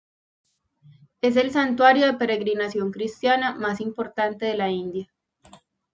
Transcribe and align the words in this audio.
Es 1.21 1.37
el 1.37 1.51
santuario 1.51 2.07
de 2.07 2.15
peregrinación 2.17 2.91
cristiana 2.91 3.53
más 3.53 3.79
importante 3.81 4.47
de 4.47 4.57
la 4.57 4.67
India. 4.71 5.13